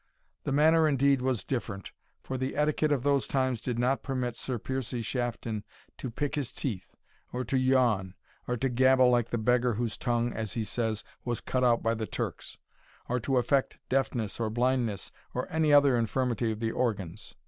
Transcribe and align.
The 0.45 0.51
manner 0.51 0.87
indeed 0.87 1.21
was 1.21 1.43
different, 1.43 1.91
for 2.23 2.35
the 2.35 2.55
etiquette 2.57 2.91
of 2.91 3.03
those 3.03 3.27
times 3.27 3.61
did 3.61 3.77
not 3.77 4.01
permit 4.01 4.35
Sir 4.35 4.57
Piercie 4.57 5.03
Shafton 5.05 5.63
to 5.99 6.09
pick 6.09 6.33
his 6.33 6.51
teeth, 6.51 6.97
or 7.31 7.43
to 7.43 7.55
yawn, 7.55 8.15
or 8.47 8.57
to 8.57 8.67
gabble 8.67 9.11
like 9.11 9.29
the 9.29 9.37
beggar 9.37 9.75
whose 9.75 9.99
tongue 9.99 10.33
(as 10.33 10.53
he 10.53 10.63
says) 10.63 11.03
was 11.23 11.39
cut 11.39 11.63
out 11.63 11.83
by 11.83 11.93
the 11.93 12.07
Turks, 12.07 12.57
or 13.09 13.19
to 13.19 13.37
affect 13.37 13.77
deafness 13.89 14.39
or 14.39 14.49
blindness, 14.49 15.11
or 15.35 15.47
any 15.51 15.71
other 15.71 15.95
infirmity 15.95 16.51
of 16.51 16.59
the 16.61 16.71
organs. 16.71 17.35